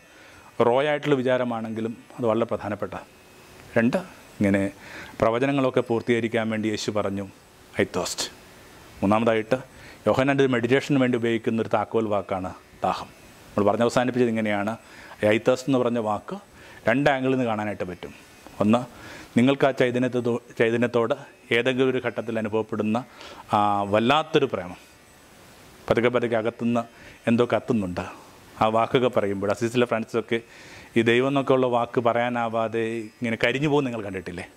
റോയായിട്ടുള്ള 0.61 1.15
വിചാരമാണെങ്കിലും 1.15 1.97
അത് 2.17 2.25
വളരെ 2.25 2.45
പ്രധാനപ്പെട്ട. 2.45 2.93
രണ്ട് 3.77 3.97
ഇങ്ങനെ 3.97 4.71
പ്രവചനങ്ങളൊക്കെ 5.21 5.81
പൂർത്തീകരിക്കാൻ 5.81 6.49
വേണ്ടി 6.49 6.67
യേശു 6.67 6.91
പറഞ്ഞു 6.91 7.27
ഐ 7.81 7.85
തോസ്റ്റ്. 7.95 8.27
മൂന്നാമതായിട്ട് 9.01 9.55
യോഹനാന്റെ 10.07 10.47
മെഡിറ്റേഷന് 10.47 10.97
വേണ്ടി 10.97 11.17
ഉപയോഗിക്കുന്ന 11.17 11.61
ഒരു 11.61 11.69
താക്കോൽ 11.69 12.07
വാക്കാണ് 12.07 12.53
ദാഹം. 12.83 13.22
നമ്മൾ 13.57 13.69
പറഞ്ഞ് 13.69 13.83
അവസാനിപ്പിച്ചത് 13.83 14.29
ഇങ്ങനെയാണ്. 14.29 14.77
ഐ 15.25 15.37
എന്ന് 15.49 15.77
പറഞ്ഞ 15.77 15.97
വാക്ക് 15.97 16.37
രണ്ട് 16.89 17.09
ആംഗിളിൽ 17.09 17.31
നിന്ന് 17.31 17.45
കാണാനായിട്ട് 17.45 17.83
പറ്റും. 17.83 18.13
ഒന്ന് 18.59 18.79
നിങ്ങൾക്ക് 19.37 19.67
ആ 19.67 19.71
ചൈതന്യത്തോ 19.71 20.41
ചൈതന്യത്തോട് 20.59 21.13
ഏതെങ്കിലും 21.53 21.89
ഒരു 21.89 22.01
ഘട്ടത്തിൽ 22.05 22.37
അനുഭവപ്പെടുന്ന 22.37 23.05
വല്ലാത്തൊരു 23.89 24.49
പ്രേമം. 24.53 24.75
പതുക്കെ 25.89 26.09
പതുക്കെ 26.09 26.37
അകത്തുനിന്ന് 26.37 26.83
എന്തോ 27.27 27.47
കത്തുന്നുണ്ട്. 27.55 28.05
ആ 28.61 28.65
വാക്കൊക്കെ 28.65 29.07
പറയുമ്പോൾ 29.07 29.51
അസീസിലെ 29.51 29.85
ഫ്രണ്ട്സൊക്കെ 29.85 30.39
ഈ 30.97 31.01
ദൈവം 31.01 31.27
എന്നൊക്കെ 31.27 31.53
ഉള്ള 31.53 31.67
വാക്ക് 31.67 32.01
പറയാനാവാതെ 32.01 32.83
ഇങ്ങനെ 32.87 33.37
കരിഞ്ഞു 33.43 33.67
പോകും 33.67 33.83
നിങ്ങൾ 33.83 34.01
കണ്ടിട്ടില്ലേ? 34.01 34.47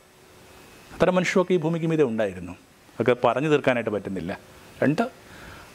അത്തരം 0.94 1.14
മനുഷ്യരൊക്കെ 1.14 1.54
ഈ 1.54 1.56
ഭൂമിക്ക് 1.56 1.86
മീതെ 1.86 2.04
ഉണ്ടായിരുന്നു. 2.04 2.52
അതൊക്കെ 2.52 3.26
പറഞ്ഞു 3.26 3.48
തീർക്കാനായിട്ട് 3.48 3.90
പറ്റുന്നില്ല. 3.90 4.38
രണ്ട് 4.82 5.10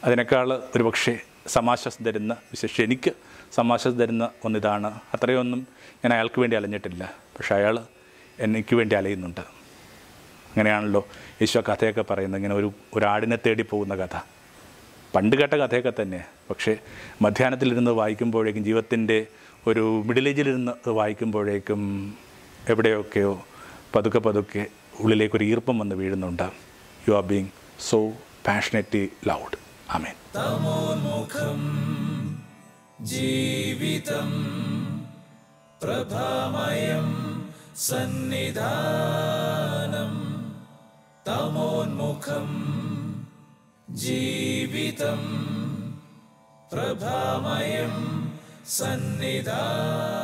അതിനേക്കാൾ 0.04 0.62
ഒരു 0.76 0.82
പക്ഷേ 0.82 1.18
സമാശ്വാസം 1.46 2.04
തരുന്ന 2.04 2.32
വിശേഷം 2.32 2.84
എനിക്ക് 2.84 3.12
സമാശ്വാസം 3.54 3.98
തരുന്ന 3.98 4.30
ഒന്നിതാണ്. 4.44 5.00
അത്രയൊന്നും 5.14 5.66
ഞാൻ 5.96 6.12
അയാൾക്ക് 6.12 6.40
വേണ്ടി 6.40 6.56
അലഞ്ഞിട്ടില്ല. 6.56 7.14
പക്ഷേ 7.20 7.54
അയാൾ 7.54 7.86
എനിക്ക് 8.40 8.76
വേണ്ടി 8.76 8.96
അലയുന്നുണ്ട്. 8.96 9.40
അങ്ങനെയാണല്ലോ 9.40 11.08
ആ 11.58 11.60
കഥയൊക്കെ 11.60 12.04
പറയുന്നത്. 12.10 12.38
ഇങ്ങനെ 12.38 12.54
ഒരു 12.54 12.72
ഒരാടിനെ 12.94 13.38
തേടി 13.46 13.62
പോകുന്ന 13.62 13.94
കഥ. 13.94 14.20
പണ്ട് 15.14 15.36
കേട്ട 15.36 15.52
കഥയൊക്കെ 15.52 15.92
തന്നെ. 16.02 16.24
പക്ഷേ 16.50 16.76
മധ്യാഹ്നത്തിലിരുന്ന് 17.22 17.90
വായിക്കുമ്പോഴേക്കും 17.90 18.64
ജീവിതത്തിന്റെ 18.64 19.26
ഒരു 19.66 20.02
മിഡിൽ 20.06 20.28
ഏജിലിരുന്ന് 20.28 20.88
വായിക്കുമ്പോഴേക്കും 20.88 22.14
എവിടെയൊക്കെയോ 22.68 23.46
പതുക്കെ 23.96 24.18
പതുക്കെ 24.18 24.66
ഉള്ളിലേക്കൊരു 25.00 25.44
ഈർപ്പം 25.44 25.78
വന്ന് 25.78 25.96
വീഴുന്നുണ്ട്. 25.96 26.50
You 27.08 27.14
are 27.14 27.22
being 27.22 27.48
so 27.80 28.08
passionately 28.46 29.08
loved 29.26 29.61
ആമേൻ. 29.94 30.16
തമോമുഖം 30.34 31.60
ജീവിതം 33.04 34.30
പ്രഭാമയം 35.82 37.08
സന്നിധാനം 37.76 39.12
തമോന്മുഖം 41.28 42.48
ജീവിതം 43.88 45.22
പ്രഭാമയം 46.72 47.94
സന്നിധാനം 48.68 50.21